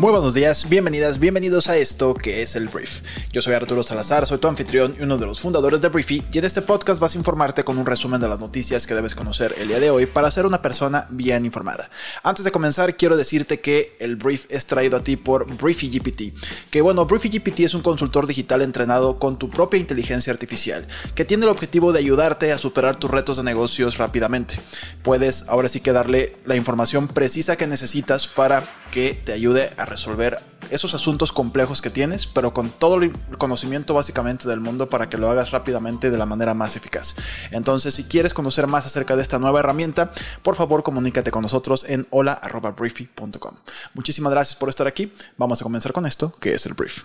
[0.00, 3.02] Muy buenos días, bienvenidas, bienvenidos a esto que es el Brief.
[3.34, 6.38] Yo soy Arturo Salazar, soy tu anfitrión y uno de los fundadores de Briefy y
[6.38, 9.54] en este podcast vas a informarte con un resumen de las noticias que debes conocer
[9.58, 11.90] el día de hoy para ser una persona bien informada.
[12.22, 16.32] Antes de comenzar quiero decirte que el Brief es traído a ti por Briefy GPT,
[16.70, 21.26] que bueno, Briefy GPT es un consultor digital entrenado con tu propia inteligencia artificial, que
[21.26, 24.58] tiene el objetivo de ayudarte a superar tus retos de negocios rápidamente.
[25.02, 29.89] Puedes ahora sí que darle la información precisa que necesitas para que te ayude a
[29.90, 30.38] resolver
[30.70, 35.18] esos asuntos complejos que tienes, pero con todo el conocimiento básicamente del mundo para que
[35.18, 37.16] lo hagas rápidamente de la manera más eficaz.
[37.50, 41.84] Entonces, si quieres conocer más acerca de esta nueva herramienta, por favor comunícate con nosotros
[41.88, 43.54] en hola.briefy.com.
[43.94, 45.12] Muchísimas gracias por estar aquí.
[45.36, 47.04] Vamos a comenzar con esto, que es el brief.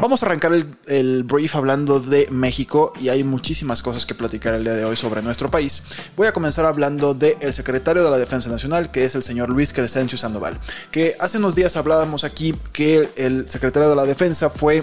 [0.00, 0.52] Vamos a arrancar
[0.86, 4.96] el, brief hablando de México y hay muchísimas cosas que platicar el día de hoy
[4.96, 5.82] sobre nuestro país.
[6.16, 9.72] Voy a comenzar hablando del secretario de la Defensa Nacional, que es el señor Luis
[9.72, 10.58] Crescencio Sandoval,
[10.90, 14.82] que hace unos días hablábamos aquí que el secretario de la Defensa fue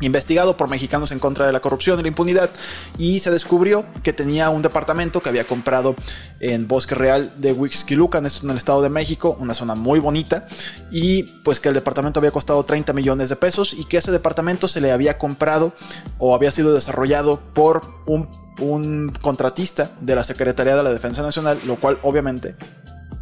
[0.00, 2.50] investigado por mexicanos en contra de la corrupción y la impunidad
[2.98, 5.96] y se descubrió que tenía un departamento que había comprado
[6.40, 10.46] en Bosque Real de Huixquilucan, en el Estado de México, una zona muy bonita
[10.90, 14.68] y pues que el departamento había costado 30 millones de pesos y que ese departamento
[14.68, 15.72] se le había comprado
[16.18, 18.28] o había sido desarrollado por un,
[18.60, 22.54] un contratista de la Secretaría de la Defensa Nacional, lo cual obviamente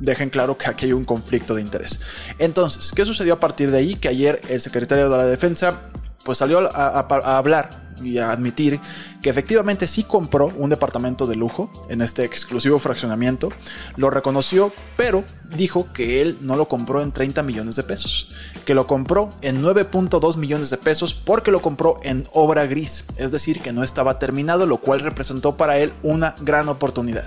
[0.01, 2.01] dejen claro que aquí hay un conflicto de interés.
[2.39, 3.95] Entonces, ¿qué sucedió a partir de ahí?
[3.95, 5.83] Que ayer el secretario de la Defensa
[6.25, 8.81] pues salió a, hablar y a admitir
[9.23, 13.51] que efectivamente sí compró un departamento de lujo en este exclusivo fraccionamiento,
[13.97, 15.25] lo reconoció, pero
[15.57, 18.29] dijo que él no lo compró en 30 millones de pesos,
[18.67, 23.31] que lo compró en 9.2 millones de pesos porque lo compró en obra gris, es
[23.31, 27.25] decir, que no estaba terminado, lo cual representó para él una gran oportunidad.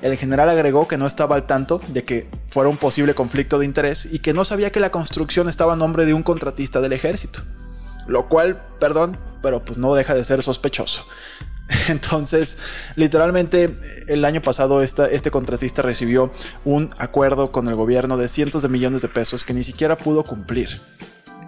[0.00, 3.64] El general agregó que no estaba al tanto de que fuera un posible conflicto de
[3.64, 6.92] interés y que no sabía que la construcción estaba a nombre de un contratista del
[6.92, 7.42] ejército.
[8.06, 11.06] Lo cual, perdón, pero pues no deja de ser sospechoso.
[11.88, 12.58] Entonces,
[12.96, 13.76] literalmente,
[14.08, 16.30] el año pasado este contratista recibió
[16.64, 20.24] un acuerdo con el gobierno de cientos de millones de pesos que ni siquiera pudo
[20.24, 20.80] cumplir.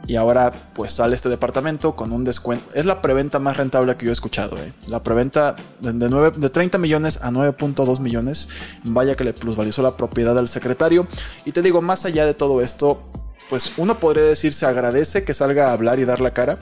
[0.06, 2.66] Y ahora pues sale este departamento con un descuento.
[2.74, 4.58] Es la preventa más rentable que yo he escuchado.
[4.58, 4.72] ¿eh?
[4.86, 8.48] La preventa de, de 30 millones a 9.2 millones.
[8.82, 11.06] Vaya que le plusvalizó la propiedad al secretario.
[11.46, 13.02] Y te digo, más allá de todo esto,
[13.48, 16.58] pues uno podría decir se agradece que salga a hablar y dar la cara,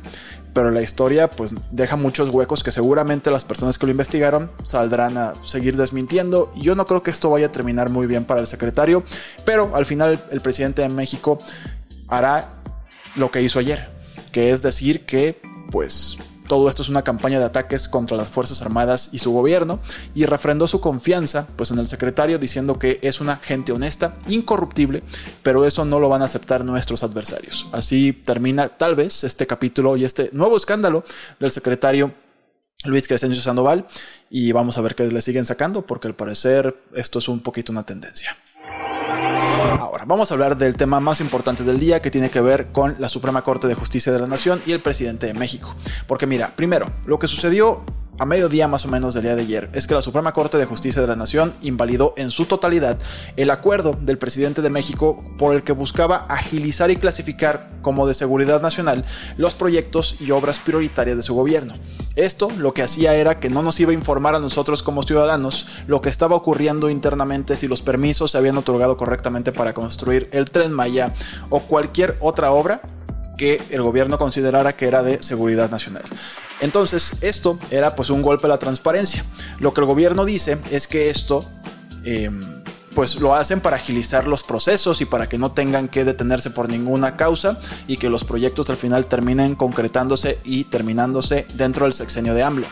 [0.54, 5.16] pero la historia pues deja muchos huecos que seguramente las personas que lo investigaron saldrán
[5.16, 6.50] a seguir desmintiendo.
[6.54, 9.02] Y yo no creo que esto vaya a terminar muy bien para el secretario,
[9.44, 11.38] pero al final el presidente de México
[12.08, 12.54] hará
[13.16, 13.88] lo que hizo ayer,
[14.30, 16.18] que es decir que pues
[16.52, 19.80] todo esto es una campaña de ataques contra las Fuerzas Armadas y su gobierno
[20.14, 25.02] y refrendó su confianza pues en el secretario diciendo que es una gente honesta, incorruptible,
[25.42, 27.66] pero eso no lo van a aceptar nuestros adversarios.
[27.72, 31.04] Así termina tal vez este capítulo y este nuevo escándalo
[31.40, 32.12] del secretario
[32.84, 33.86] Luis Crescencio Sandoval
[34.28, 37.72] y vamos a ver qué le siguen sacando porque al parecer esto es un poquito
[37.72, 38.36] una tendencia.
[39.62, 42.96] Ahora, vamos a hablar del tema más importante del día que tiene que ver con
[42.98, 45.74] la Suprema Corte de Justicia de la Nación y el presidente de México.
[46.06, 47.84] Porque mira, primero, lo que sucedió
[48.22, 50.64] a mediodía más o menos del día de ayer es que la Suprema Corte de
[50.64, 52.96] Justicia de la Nación invalidó en su totalidad
[53.36, 58.14] el acuerdo del presidente de México por el que buscaba agilizar y clasificar como de
[58.14, 59.04] seguridad nacional
[59.36, 61.74] los proyectos y obras prioritarias de su gobierno.
[62.14, 65.66] Esto lo que hacía era que no nos iba a informar a nosotros como ciudadanos
[65.88, 70.48] lo que estaba ocurriendo internamente si los permisos se habían otorgado correctamente para construir el
[70.48, 71.12] tren Maya
[71.50, 72.82] o cualquier otra obra
[73.36, 76.04] que el gobierno considerara que era de seguridad nacional.
[76.62, 79.24] Entonces, esto era pues un golpe a la transparencia.
[79.58, 81.44] Lo que el gobierno dice es que esto...
[82.04, 82.42] Em,
[82.94, 86.68] pues lo hacen para agilizar los procesos y para que no tengan que detenerse por
[86.68, 92.34] ninguna causa y que los proyectos al final terminen concretándose y terminándose dentro del sexenio
[92.34, 92.66] de AMLO.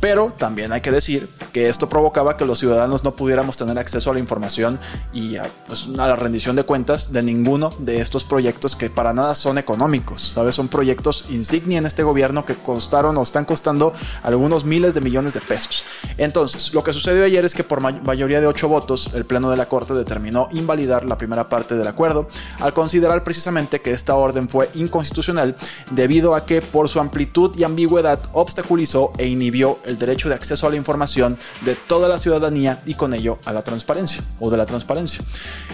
[0.00, 4.10] Pero también hay que decir que esto provocaba que los ciudadanos no pudiéramos tener acceso
[4.10, 4.78] a la información
[5.12, 9.14] y a, pues, a, la rendición de cuentas de ninguno de estos proyectos que para
[9.14, 10.54] nada son económicos, ¿sabes?
[10.54, 15.32] Son proyectos insignia en este gobierno que costaron o están costando algunos miles de millones
[15.32, 15.84] de pesos.
[16.18, 19.56] Entonces, lo que sucedió ayer es que por mayoría de ocho votos, el Pleno de
[19.56, 22.28] la Corte determinó invalidar la primera parte del acuerdo
[22.60, 25.56] al considerar precisamente que esta orden fue inconstitucional
[25.90, 30.66] debido a que por su amplitud y ambigüedad obstaculizó e inhibió el derecho de acceso
[30.66, 34.56] a la información de toda la ciudadanía y con ello a la transparencia o de
[34.56, 35.22] la transparencia.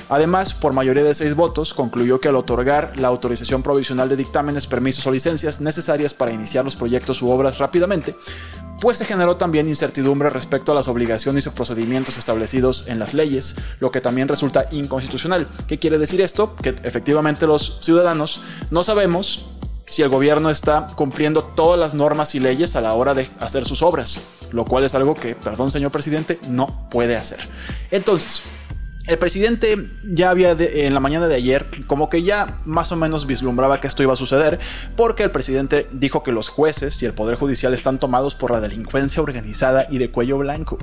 [0.09, 4.67] Además, por mayoría de seis votos, concluyó que al otorgar la autorización provisional de dictámenes,
[4.67, 8.15] permisos o licencias necesarias para iniciar los proyectos u obras rápidamente,
[8.83, 13.55] pues se generó también incertidumbre respecto a las obligaciones y procedimientos establecidos en las leyes,
[13.79, 15.47] lo que también resulta inconstitucional.
[15.69, 16.57] ¿Qué quiere decir esto?
[16.57, 18.43] Que efectivamente los ciudadanos
[18.73, 19.47] no sabemos
[19.93, 23.67] si el gobierno está cumpliendo todas las normas y leyes a la hora de hacer
[23.67, 27.41] sus obras, lo cual es algo que, perdón señor presidente, no puede hacer.
[27.91, 28.43] Entonces,
[29.07, 33.27] el presidente ya había en la mañana de ayer como que ya más o menos
[33.27, 34.61] vislumbraba que esto iba a suceder
[34.97, 38.61] porque el presidente dijo que los jueces y el poder judicial están tomados por la
[38.61, 40.79] delincuencia organizada y de cuello blanco.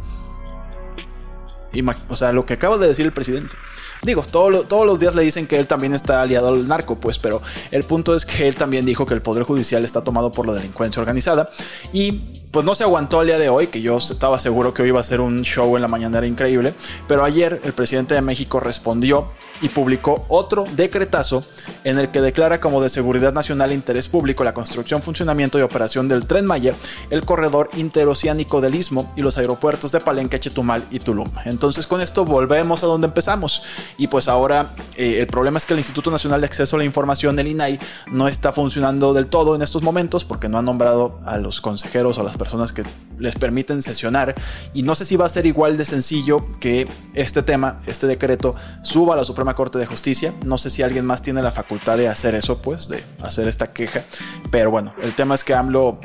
[2.10, 3.56] o sea, lo que acaba de decir el presidente.
[4.02, 7.42] Digo, todos los días le dicen que él también está aliado al narco, pues, pero
[7.72, 10.54] el punto es que él también dijo que el poder judicial está tomado por la
[10.54, 11.50] delincuencia organizada
[11.92, 12.14] y
[12.52, 15.00] pues no se aguantó el día de hoy, que yo estaba seguro que hoy iba
[15.00, 16.74] a ser un show en la mañanera increíble,
[17.08, 19.28] pero ayer el presidente de México respondió
[19.62, 21.44] y publicó otro decretazo
[21.84, 25.62] en el que declara como de seguridad nacional e interés público la construcción, funcionamiento y
[25.62, 26.76] operación del Tren Maya,
[27.10, 31.30] el corredor interoceánico del Istmo y los aeropuertos de Palenque, Chetumal y Tulum.
[31.46, 33.64] Entonces con esto volvemos a donde empezamos
[33.98, 36.86] y pues ahora eh, el problema es que el Instituto Nacional de Acceso a la
[36.86, 37.80] Información, el INAI,
[38.12, 42.18] no está funcionando del todo en estos momentos porque no ha nombrado a los consejeros
[42.18, 42.84] o a las personas que
[43.18, 44.36] les permiten sesionar
[44.74, 48.56] y no sé si va a ser igual de sencillo que este tema, este decreto,
[48.82, 50.34] suba a la Suprema Corte de Justicia.
[50.46, 53.72] No sé si alguien más tiene la facultad de hacer eso, pues, de hacer esta
[53.72, 54.04] queja.
[54.52, 56.00] Pero bueno, el tema es que AMLO,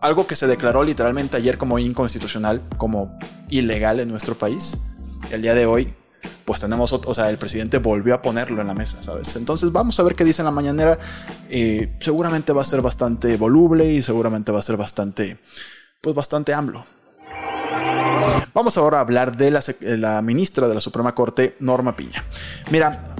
[0.00, 4.78] algo que se declaró literalmente ayer como inconstitucional, como ilegal en nuestro país,
[5.30, 5.94] el día de hoy
[6.44, 9.34] pues tenemos otro, o sea, el presidente volvió a ponerlo en la mesa, ¿sabes?
[9.36, 10.98] Entonces vamos a ver qué dice en la mañanera.
[11.48, 15.38] Eh, seguramente va a ser bastante voluble y seguramente va a ser bastante,
[16.00, 16.84] pues bastante AMLO.
[18.52, 22.24] Vamos ahora a hablar de la, la ministra de la Suprema Corte, Norma Piña.
[22.70, 23.14] Mira,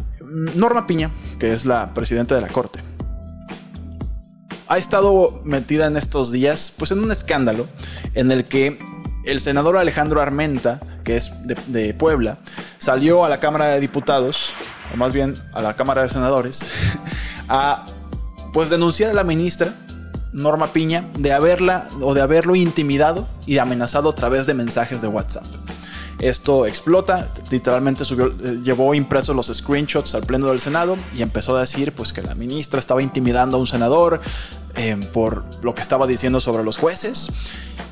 [0.55, 1.11] Norma Piña,
[1.45, 2.81] que es la presidenta de la Corte,
[4.67, 7.67] ha estado metida en estos días, pues en un escándalo
[8.15, 8.79] en el que
[9.27, 12.39] el senador Alejandro Armenta, que es de, Puebla,
[12.79, 14.55] salió a la Cámara de Diputados,
[14.95, 16.71] o más bien a la Cámara de Senadores,
[17.51, 17.85] a
[18.55, 19.75] pues denunciar a la ministra
[20.33, 25.09] Norma Piña de haberla o de haberlo intimidado y amenazado a través de mensajes de
[25.09, 25.45] WhatsApp.
[26.25, 31.55] Esto explota, literalmente subió, eh, llevó impresos los screenshots al pleno del Senado y empezó
[31.55, 34.23] a decir pues que la ministra estaba intimidando a un senador
[34.75, 37.29] eh, por lo que estaba diciendo sobre los jueces.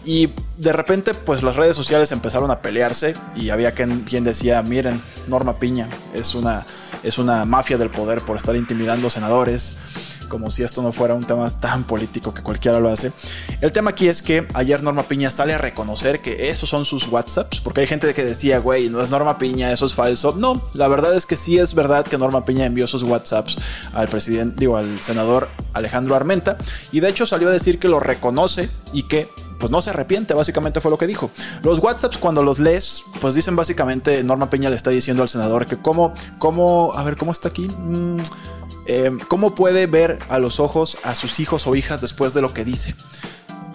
[0.07, 5.03] Y de repente, pues las redes sociales empezaron a pelearse y había quien, decía, miren,
[5.27, 6.65] Norma Piña es una,
[7.03, 9.77] es una mafia del poder por estar intimidando senadores,
[10.33, 13.13] como si esto no fuera un tema tan político que cualquiera lo hace.
[13.61, 17.07] El tema aquí es que ayer Norma Piña sale a reconocer que esos son sus
[17.07, 20.35] WhatsApps, porque hay gente que decía, güey, no es Norma Piña, eso es falso.
[20.35, 23.59] No, la verdad es que sí es verdad que Norma Piña envió sus WhatsApps
[23.93, 26.57] al presidente, digo, al senador Alejandro Armenta,
[26.93, 30.33] y de hecho salió a decir que lo reconoce y que pues no se arrepiente,
[30.33, 31.31] básicamente fue lo que dijo.
[31.63, 35.67] Los WhatsApps cuando los lees, pues dicen básicamente, Norma Peña le está diciendo al senador
[35.67, 37.69] que cómo, cómo, a ver, ¿cómo está aquí?
[37.69, 38.17] Mm,
[38.87, 42.53] eh, ¿Cómo puede ver a los ojos a sus hijos o hijas después de lo
[42.53, 42.95] que dice?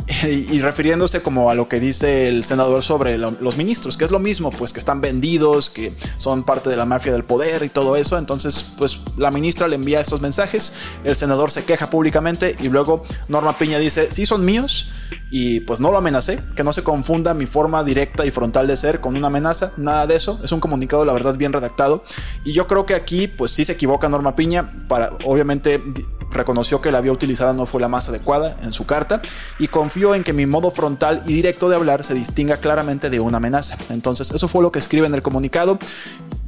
[0.24, 4.20] y refiriéndose como a lo que dice el senador sobre los ministros, que es lo
[4.20, 7.98] mismo, pues que están vendidos, que son parte de la mafia del poder y todo
[7.98, 8.18] eso.
[8.18, 10.72] Entonces, pues la ministra le envía estos mensajes,
[11.04, 14.90] el senador se queja públicamente y luego Norma Piña dice, sí son míos
[15.30, 18.78] y pues no lo amenacé, que no se confunda mi forma directa y frontal de
[18.78, 22.04] ser con una amenaza, nada de eso, es un comunicado la verdad bien redactado
[22.46, 25.82] y yo creo que aquí pues sí se equivoca Norma Piña para obviamente
[26.32, 29.22] reconoció que la vía utilizada no fue la más adecuada en su carta
[29.60, 33.20] y confió en que mi modo frontal y directo de hablar se distinga claramente de
[33.20, 33.78] una amenaza.
[33.90, 35.80] Entonces, eso fue lo que escribe en el comunicado.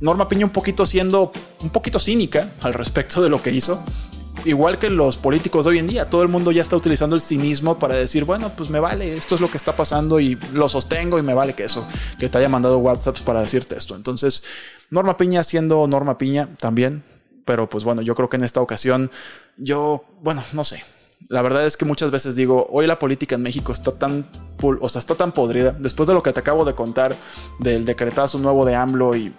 [0.01, 1.31] Norma Piña un poquito siendo
[1.61, 3.83] un poquito cínica al respecto de lo que hizo.
[4.45, 7.21] Igual que los políticos de hoy en día, todo el mundo ya está utilizando el
[7.21, 10.69] cinismo para decir, bueno, pues me vale, esto es lo que está pasando y lo
[10.69, 11.85] sostengo y me vale que eso,
[12.17, 13.95] que te haya mandado WhatsApps para decirte esto.
[13.95, 14.43] Entonces,
[14.89, 17.03] Norma Piña siendo Norma Piña también,
[17.49, 19.09] pero pues bueno, yo creo que en esta ocasión
[19.57, 20.83] yo, bueno, no sé.
[21.29, 24.23] La verdad es que muchas veces digo, hoy la política en México está tan,
[24.61, 25.71] o sea, está tan podrida.
[25.71, 27.15] Después de lo que te acabo de contar
[27.57, 29.33] del decretazo nuevo de AMLO y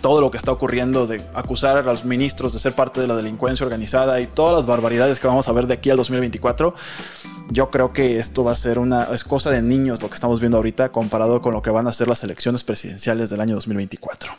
[0.00, 3.14] todo lo que está ocurriendo de acusar a los ministros de ser parte de la
[3.14, 6.74] delincuencia organizada y todas las barbaridades que vamos a ver de aquí al 2024,
[7.50, 10.40] yo creo que esto va a ser una es cosa de niños lo que estamos
[10.40, 14.32] viendo ahorita comparado con lo que van a ser las elecciones presidenciales del año 2024.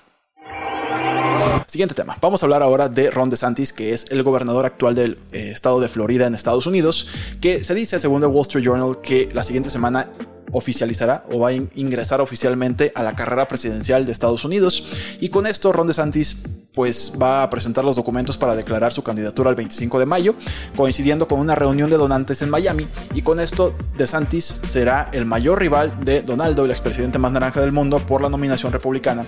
[1.70, 2.18] Siguiente tema.
[2.20, 5.80] Vamos a hablar ahora de Ron DeSantis, que es el gobernador actual del eh, estado
[5.80, 7.06] de Florida en Estados Unidos,
[7.42, 10.10] que se dice, según el Wall Street Journal, que la siguiente semana
[10.52, 14.84] oficializará o va a ingresar oficialmente a la carrera presidencial de Estados Unidos.
[15.20, 19.50] Y con esto Ron DeSantis pues va a presentar los documentos para declarar su candidatura
[19.50, 20.36] el 25 de mayo,
[20.78, 22.88] coincidiendo con una reunión de donantes en Miami.
[23.14, 27.72] Y con esto DeSantis será el mayor rival de Donaldo, el expresidente más naranja del
[27.72, 29.26] mundo, por la nominación republicana.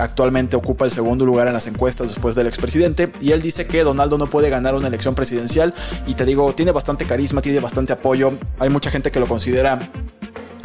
[0.00, 3.10] Actualmente ocupa el segundo lugar en las encuestas después del expresidente.
[3.20, 5.74] Y él dice que Donaldo no puede ganar una elección presidencial.
[6.06, 8.32] Y te digo, tiene bastante carisma, tiene bastante apoyo.
[8.58, 9.78] Hay mucha gente que lo considera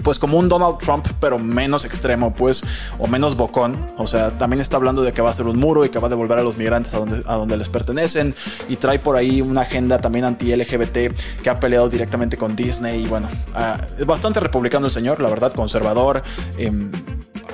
[0.04, 2.64] pues como un Donald Trump, pero menos extremo, pues,
[2.98, 3.86] o menos bocón.
[3.98, 6.08] O sea, también está hablando de que va a ser un muro y que va
[6.08, 8.34] a devolver a los migrantes a donde, a donde les pertenecen.
[8.68, 11.14] Y trae por ahí una agenda también anti-LGBT
[11.44, 13.04] que ha peleado directamente con Disney.
[13.04, 16.24] Y bueno, ah, es bastante republicano el señor, la verdad, conservador.
[16.58, 16.92] Em,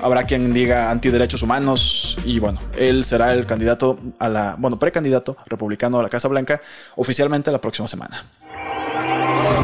[0.01, 5.37] habrá quien diga antiderechos humanos y bueno, él será el candidato a la, bueno, precandidato
[5.47, 6.61] republicano a la Casa Blanca
[6.95, 8.25] oficialmente la próxima semana.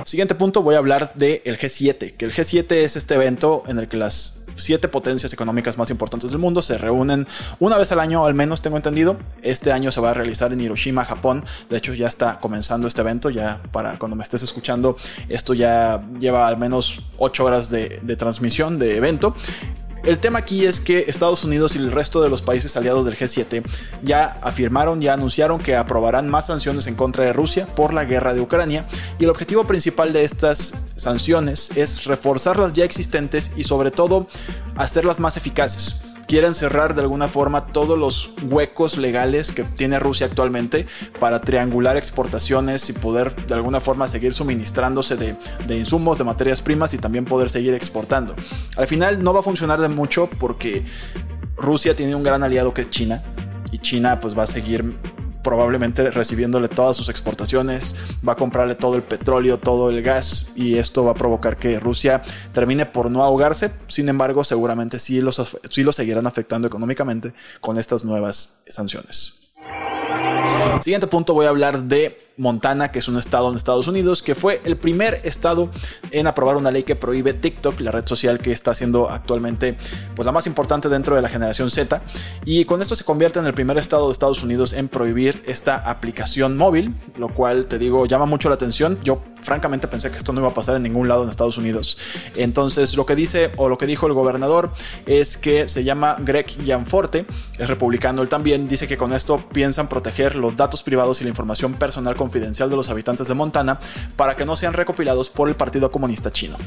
[0.05, 3.87] Siguiente punto, voy a hablar del G7, que el G7 es este evento en el
[3.87, 7.27] que las siete potencias económicas más importantes del mundo se reúnen
[7.59, 9.17] una vez al año, al menos tengo entendido.
[9.41, 11.43] Este año se va a realizar en Hiroshima, Japón.
[11.69, 13.29] De hecho, ya está comenzando este evento.
[13.29, 14.97] Ya para cuando me estés escuchando,
[15.29, 19.35] esto ya lleva al menos ocho horas de, de transmisión de evento.
[20.03, 23.15] El tema aquí es que Estados Unidos y el resto de los países aliados del
[23.15, 23.63] G7
[24.01, 28.33] ya afirmaron, ya anunciaron que aprobarán más sanciones en contra de Rusia por la guerra
[28.33, 28.85] de Ucrania.
[29.17, 34.27] Y el objetivo principal de estas sanciones es reforzar las ya existentes y sobre todo
[34.75, 40.27] hacerlas más eficaces quieren cerrar de alguna forma todos los huecos legales que tiene Rusia
[40.27, 40.85] actualmente
[41.19, 45.35] para triangular exportaciones y poder de alguna forma seguir suministrándose de,
[45.67, 48.35] de, insumos, de materias primas y también poder seguir exportando.
[48.77, 50.83] Al final no va a funcionar de mucho porque
[51.55, 53.23] Rusia tiene un gran aliado que es China
[53.71, 54.95] y China pues va a seguir
[55.43, 57.95] probablemente recibiéndole todas sus exportaciones,
[58.27, 61.79] va a comprarle todo el petróleo, todo el gas y esto va a provocar que
[61.79, 62.21] Rusia
[62.53, 63.71] termine por no ahogarse.
[63.87, 69.53] Sin embargo, seguramente sí los, sí los seguirán afectando económicamente con estas nuevas sanciones.
[70.83, 74.35] Siguiente punto voy a hablar de Montana, que es un estado en Estados Unidos, que
[74.35, 75.69] fue el primer estado
[76.11, 79.77] en aprobar una ley que prohíbe TikTok, la red social que está siendo actualmente
[80.13, 82.01] pues, la más importante dentro de la generación Z.
[82.43, 85.77] Y con esto se convierte en el primer estado de Estados Unidos en prohibir esta
[85.89, 88.99] aplicación móvil, lo cual te digo llama mucho la atención.
[89.05, 91.97] Yo francamente pensé que esto no iba a pasar en ningún lado en Estados Unidos.
[92.35, 94.71] Entonces lo que dice o lo que dijo el gobernador
[95.05, 97.25] es que se llama Greg Gianforte,
[97.57, 101.29] es republicano él también, dice que con esto piensan proteger los datos privados y la
[101.29, 103.79] información personal confidencial de los habitantes de Montana
[104.15, 106.57] para que no sean recopilados por el Partido Comunista Chino.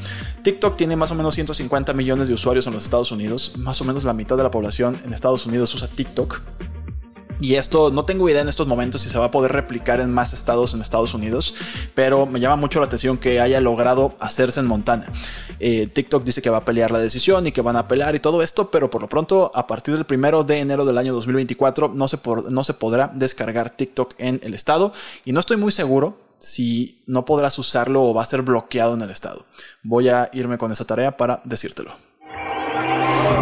[0.43, 3.85] TikTok tiene más o menos 150 millones de usuarios en los Estados Unidos, más o
[3.85, 6.76] menos la mitad de la población en Estados Unidos usa TikTok.
[7.39, 10.11] Y esto no tengo idea en estos momentos si se va a poder replicar en
[10.11, 11.53] más estados en Estados Unidos,
[11.93, 15.05] pero me llama mucho la atención que haya logrado hacerse en Montana.
[15.59, 18.19] Eh, TikTok dice que va a pelear la decisión y que van a apelar y
[18.19, 21.89] todo esto, pero por lo pronto a partir del primero de enero del año 2024
[21.89, 24.91] no se, no se podrá descargar TikTok en el estado
[25.25, 29.01] y no estoy muy seguro si no podrás usarlo o va a ser bloqueado en
[29.01, 29.45] el estado.
[29.83, 32.06] Voy a irme con esa tarea para decírtelo.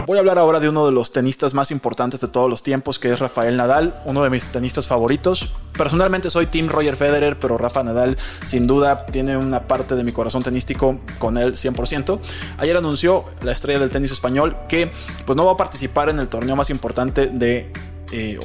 [0.05, 2.99] Voy a hablar ahora de uno de los tenistas más importantes de todos los tiempos,
[2.99, 5.49] que es Rafael Nadal, uno de mis tenistas favoritos.
[5.75, 10.11] Personalmente soy Team Roger Federer, pero Rafa Nadal sin duda tiene una parte de mi
[10.11, 12.19] corazón tenístico con él 100%.
[12.59, 14.91] Ayer anunció la estrella del tenis español que
[15.25, 17.73] pues no va a participar en el torneo más importante de...
[18.11, 18.37] Eh,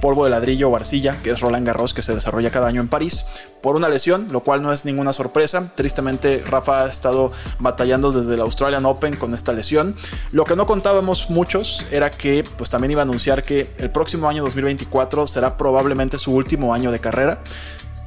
[0.00, 2.88] polvo de ladrillo o arcilla, que es Roland Garros, que se desarrolla cada año en
[2.88, 3.26] París,
[3.62, 5.72] por una lesión, lo cual no es ninguna sorpresa.
[5.74, 9.94] Tristemente, Rafa ha estado batallando desde el Australian Open con esta lesión.
[10.32, 14.28] Lo que no contábamos muchos era que pues también iba a anunciar que el próximo
[14.28, 17.40] año 2024 será probablemente su último año de carrera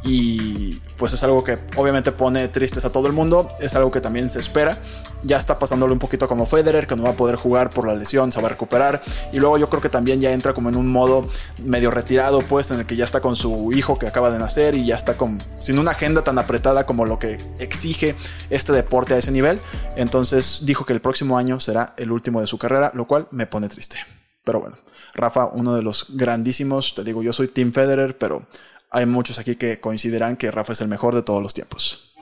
[0.03, 4.00] y pues es algo que obviamente pone tristes a todo el mundo, es algo que
[4.00, 4.77] también se espera.
[5.24, 7.96] Ya está pasándole un poquito como Federer, que no va a poder jugar por la
[7.96, 9.01] lesión, se va a recuperar.
[9.34, 11.27] Y luego yo creo que también ya entra como en un modo
[11.63, 14.75] medio retirado, pues en el que ya está con su hijo que acaba de nacer
[14.75, 18.15] y ya está con, sin una agenda tan apretada como lo que exige
[18.50, 19.60] este deporte a ese nivel.
[19.98, 23.48] Entonces dijo que el próximo año será el último de su carrera, lo cual me
[23.48, 23.98] pone triste.
[24.46, 24.77] Pero bueno,
[25.13, 28.46] Rafa, uno de los grandísimos, te digo, yo soy Team Federer, pero
[28.91, 32.15] hay muchos aquí que coincidirán que Rafa es el mejor de todos los tiempos.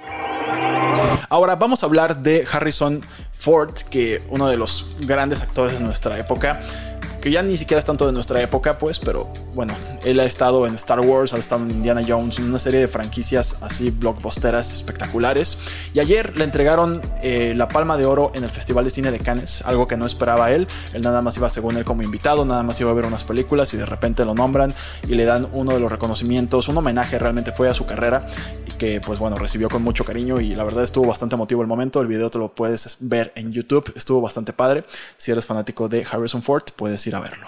[1.29, 6.17] Ahora vamos a hablar de Harrison Ford, que uno de los grandes actores de nuestra
[6.17, 6.59] época
[7.21, 10.67] que ya ni siquiera es tanto de nuestra época, pues, pero bueno, él ha estado
[10.67, 14.73] en Star Wars, ha estado en Indiana Jones, en una serie de franquicias así blockbusteras
[14.73, 15.57] espectaculares.
[15.93, 19.19] Y ayer le entregaron eh, la Palma de Oro en el Festival de Cine de
[19.19, 20.67] Cannes, algo que no esperaba él.
[20.93, 23.73] Él nada más iba según él como invitado, nada más iba a ver unas películas
[23.73, 24.73] y de repente lo nombran
[25.07, 28.27] y le dan uno de los reconocimientos, un homenaje realmente fue a su carrera
[28.77, 32.01] que pues bueno, recibió con mucho cariño y la verdad estuvo bastante emotivo el momento.
[32.01, 34.83] El video te lo puedes ver en YouTube, estuvo bastante padre.
[35.17, 37.47] Si eres fanático de Harrison Ford, puedes ir a verlo.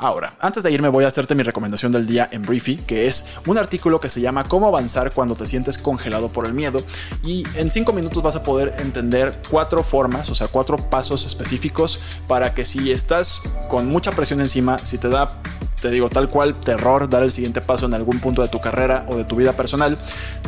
[0.00, 3.24] Ahora, antes de irme voy a hacerte mi recomendación del día en Briefy, que es
[3.46, 6.82] un artículo que se llama Cómo avanzar cuando te sientes congelado por el miedo.
[7.22, 12.00] Y en 5 minutos vas a poder entender cuatro formas, o sea, cuatro pasos específicos
[12.26, 15.40] para que si estás con mucha presión encima, si te da
[15.82, 19.04] te digo, tal cual, terror, dar el siguiente paso en algún punto de tu carrera
[19.08, 19.98] o de tu vida personal,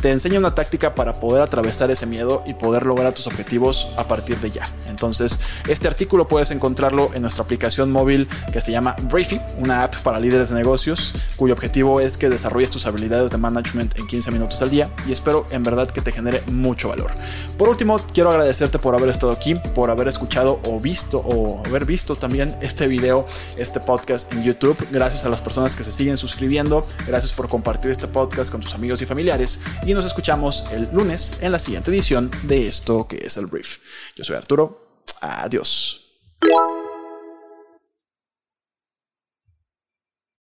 [0.00, 4.04] te enseña una táctica para poder atravesar ese miedo y poder lograr tus objetivos a
[4.04, 4.68] partir de ya.
[4.88, 9.96] Entonces, este artículo puedes encontrarlo en nuestra aplicación móvil que se llama Briefy, una app
[9.96, 14.30] para líderes de negocios, cuyo objetivo es que desarrolles tus habilidades de management en 15
[14.30, 17.10] minutos al día y espero en verdad que te genere mucho valor.
[17.58, 21.84] Por último, quiero agradecerte por haber estado aquí, por haber escuchado o visto o haber
[21.84, 23.26] visto también este video,
[23.56, 24.76] este podcast en YouTube.
[25.24, 26.86] A las personas que se siguen suscribiendo.
[27.06, 29.60] Gracias por compartir este podcast con tus amigos y familiares.
[29.86, 33.78] Y nos escuchamos el lunes en la siguiente edición de esto que es el Brief.
[34.16, 35.02] Yo soy Arturo.
[35.20, 36.02] Adiós.